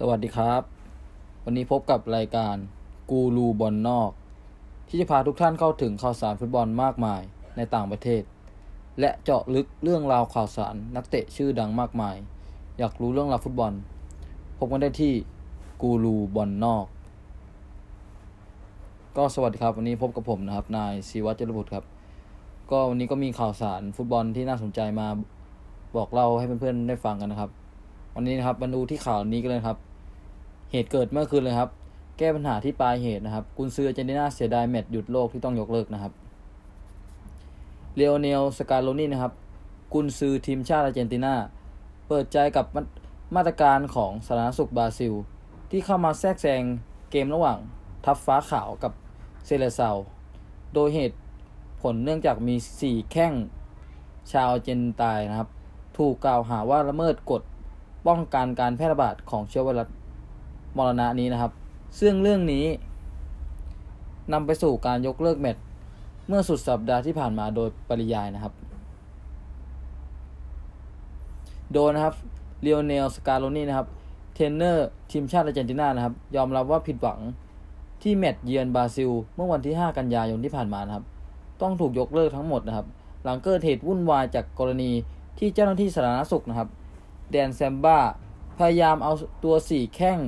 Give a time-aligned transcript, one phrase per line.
[0.00, 0.62] สวัสดีครับ
[1.44, 2.56] วันนี้พบกับรายการ
[3.10, 4.10] กูรูบอลนอก
[4.88, 7.22] ที่จะพาทุกท่านเข้าถึงข่าวสารฟุตบอลมากมาย
[7.56, 8.22] ในต่างประเทศ
[9.00, 12.16] และเจาะลึกเรื่องราวข่าวสารนักเตะชื่อดังมากมาย
[12.78, 13.72] อยากรู้เรื่องราวฟุตบอล
[14.58, 15.12] พบกันได้ที่
[15.82, 16.86] กูรูบอลนอก
[19.16, 21.84] ก็สวัสดีครับ วันนี้พบกับผมนะครับ นายศิวัตรเจริญบุตรครับ
[22.70, 25.06] ก็วันนี้ก็มีข่าวสารฟุตบอลที่น่าสนใจมา
[25.96, 27.52] บอกเล่าให้เพื่อนๆได้ฟังกันนะครับ
[28.18, 29.78] วันนี้นะครับมาดูที่ข่าวนี้กันเลยครับ
[30.72, 31.70] เหตุเกิดเมื่อคืนเลยครับ
[32.18, 36.12] แก้ปัญหาที่ปลายเหตุนะครับ กุนซือเจนตินาเสียดายแมตช์หยุดโลกที่ต้องยกเลิกนะครับ
[37.96, 39.32] ลิโอเนลสกาโลนี่นะครับ
[39.92, 41.34] กุนซือทีมชาติอาร์เจนตินา
[42.08, 42.82] เปิดใจกับมา
[43.36, 45.12] มาตรการของสาธารณสุขบราซิล
[45.70, 46.62] ที่เข้ามาแทรกแซง
[47.10, 47.58] เกมระหว่าง
[48.04, 48.92] ทัพฟ้าขาวกับ
[49.46, 49.90] เซเลเซา
[50.74, 51.18] โดยเหตุ
[51.80, 53.32] ผลเนื่องจากมี 4 แข้ง
[54.32, 55.48] ชาวเจนไตน์นะครับ
[55.96, 57.42] ถูกกล่าวหาว่าละเมิดกฎ
[58.06, 59.88] ป้องกันการแพร่ระบาดของเชื้อไวรัส
[60.76, 61.52] มรณะนี้นะครับ
[62.00, 62.64] ซึ่งเรื่องนี้
[64.32, 65.62] นำไปสู่การยกเลิกแมตช์
[66.28, 68.52] เมื่อสุดสัปดาห์ที่ผ่านมาโดยปริยายนะครับ
[71.74, 72.14] โดยนะครับ
[72.62, 73.86] ลิโอเนลสกาโลนี่นะครับ
[74.34, 77.20] เทรนเนอร์ทีมชาติอาร์เจนตินานะครับ ยอมรับว่าผิดหวัง
[78.02, 81.04] ที่แมตช์เยือนบราซิล เมื่อวันที่ 5 กันยายนที่ผ่านมานะครับ
[81.62, 82.86] ต้องถูกยกเลิกทั้งหมดนะครับ
[83.24, 84.90] หลังเกิดเหตุวุ่นวายจากกรณี
[85.38, 86.68] ที่เจ้าหน้าที่สาธารณสุขนะครับ
[87.30, 87.98] แดนแซมบ้า
[88.58, 89.12] พยายามเอา
[89.44, 90.18] ตัวสี่แข้ง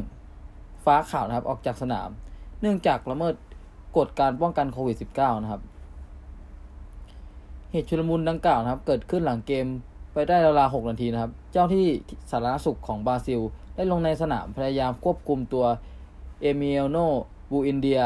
[0.84, 2.08] ฟ้าขาวนะครับ ออกจากสนาม
[2.60, 3.34] เนื่องจากละเมิด
[3.96, 5.62] กฎการป้องกันโควิด -19 นะครับ
[7.72, 9.66] เหตุชุลมุนดังกล่าวนะครับ เกิดขึ้นหลังเกม
[10.12, 11.86] ไปได้ราวๆ6นาทีนะครับ เจ้าที่
[12.30, 13.40] สาธารณสุขของบราซิล
[13.76, 15.64] ได้ลงในสนามพยายามควบคุมตัว
[16.40, 16.96] เอมิเลียโน
[17.50, 18.00] บูเอนเดีย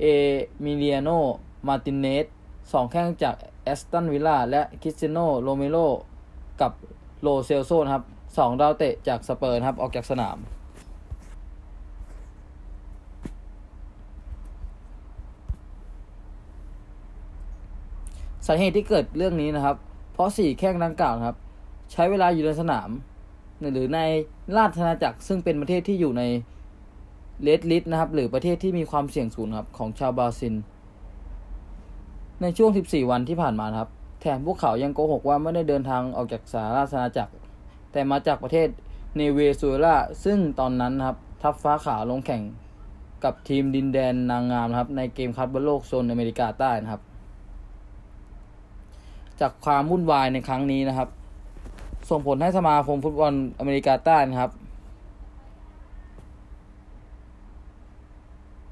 [0.00, 0.04] เอ
[0.64, 1.10] มิเลียโน
[1.66, 2.26] มาร์ติเนซ
[2.72, 5.76] สองแข้งจากแอสตันวิลล่าและคริสเตียนโรเมโร
[6.60, 6.72] กับ
[7.24, 8.04] โลเซลโซนะครับ
[8.38, 10.36] สองดาวเตะจากสเปอร์ครับ ออกจากสนาม
[18.46, 19.76] สาเหตุที่เกิดเรื่องนี้นะครับ
[20.12, 21.36] เพราะสี่แข้งดังกล่าวครับ
[21.92, 22.90] ใช้เวลาอยู่ในสนาม
[23.72, 24.00] หรือในสห
[24.56, 26.22] ราชอาณาจักรซึ่งเป็นประเทศที่อยู่ใน
[27.42, 30.54] red list นะครับ หรือประเทศที่มีความเสี่ยงสูงครับ ของชาวบราซิล
[32.42, 33.88] ในช่วง 14 วันที่ผ่านมาครับ
[34.26, 37.32] แถมพวกเขายังโกหกว่าไม่ได้เดินทางออกจากสหราชอาณาจักร
[37.92, 38.68] แต่มาจากประเทศ
[39.16, 42.42] เวเนซุเอลาซึ่งตอนนั้นครับ ทัพฟ้าขาวลงแข่ง
[43.24, 47.02] กับทีมดินแดนนางงามนะครับ ในเกมคัดบอลโลกโซนอเมริกาใต้นะครับ
[49.40, 51.08] จากความวุ่นวายในครั้งนี้นะครับ
[52.10, 54.50] ส่งผลให้สมาคมฟุตบอลอเมริกาใต้นะครับ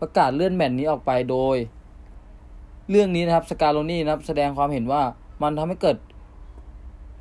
[0.00, 1.56] ประกาศเลื่อนแมตช์นี้ออกไปโดย
[2.90, 5.02] เรื่องนี้นะครับสกาโลนี่นะครับ แสดงความเห็นว่า
[5.42, 5.97] มันทำให้เกิด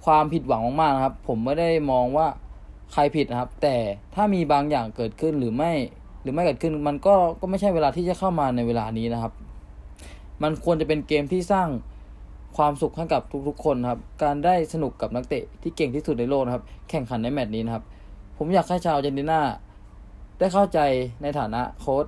[0.06, 2.28] ความผิดหวังมากๆนะครับ ผมไม่ได้มองว่า
[2.92, 3.76] ใครผิดนะครับ แต่
[4.16, 5.72] ถ้ามีบางอย่างเกิดขึ้นหรือไม่
[6.22, 9.34] หรือไม่เกิดขึ้น มันก็ก็ไม่ใช่เวลาที่จะเข้ามาในเวลานี้นะครับ
[10.44, 11.68] มันควรจะเป็นเกมที่สร้าง
[12.58, 17.84] ความสุขให้กับทุกๆ คนครับ การได้สนุกกับนักเตะที่เก่งที่สุดในโลกนะครับ แข่งขันในแมตช์นี้นะครับ
[18.38, 19.40] ผมอยากให้ชาวเจนติน่า
[20.40, 20.80] ได้เข้าใจ
[21.22, 22.06] ในฐานะโค้ช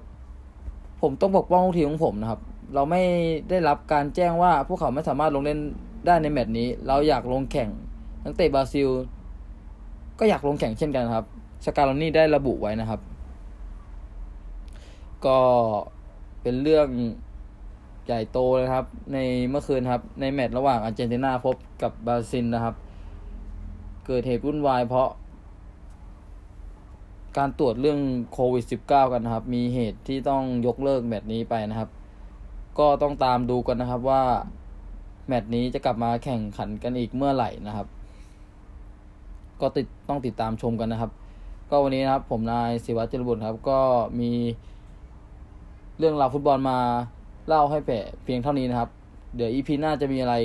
[1.02, 2.40] ผมต้องปกป้องลูกทีมของผมนะครับ
[2.74, 3.02] เราไม่
[3.50, 5.60] ได้รับการแจ้งว่าพวกเขาไม่สามารถลงเล่น
[6.06, 7.70] ได้ในแมตช์นี้ เราอยากลงแข่ง
[8.24, 8.90] นักเตะบราซิล
[10.20, 11.26] ก็อยากลงแข่งเช่นกันครับ
[11.66, 13.00] สกาโลนี่ได้ระบุไว้นะครับ
[15.26, 15.40] ก็
[16.42, 16.88] เป็นเรื่อง
[18.06, 19.18] ใหญ่โตเลยครับ ใน
[19.50, 22.76] เมื่อคืนครับ ในแมตช์ระหว่างอาร์เจนตินาพบกับบราซิลนะครับ
[24.06, 25.10] เกิดเหตุวุ่นวายเพราะ
[27.38, 28.00] การตรวจเรื่อง
[28.34, 31.90] โควิด -19 กันนะครับ มีเหตุที่ต้องยกเลิกแมตช์นี้ไปนะครับ
[32.80, 34.24] ก็ต้องตามดูกันนะครับว่า
[35.28, 37.88] แมตช์นี้จะกลับมาแข่งขันกันอีกเมื่อไหร่นะครับ
[39.62, 41.12] ก็ติดต้องติดตามชมกันนะครับ
[41.70, 43.80] ก็วันนี้นะครับ ผมนายศิวัตรจรบุตรครับ ก็
[44.20, 44.32] มี
[45.98, 46.80] เรื่องราวฟุตบอลมา
[47.48, 48.90] เล่าให้แผ่เพียงเท่านี้นะครับ
[49.36, 50.36] เดี๋ยวอีพีหน้าจะมีอะไร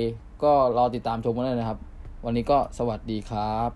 [0.43, 1.79] ก็รอติดตามชมกันเลยนะครับ
[2.25, 3.71] วันนี้ก็สวัสดีครับ